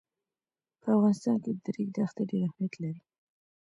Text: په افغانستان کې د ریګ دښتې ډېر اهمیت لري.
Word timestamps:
په 0.81 0.87
افغانستان 0.97 1.35
کې 1.43 1.51
د 1.63 1.65
ریګ 1.75 1.89
دښتې 1.95 2.23
ډېر 2.29 2.41
اهمیت 2.47 2.73
لري. 2.81 3.01